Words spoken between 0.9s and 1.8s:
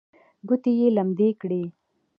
لمدې کړې.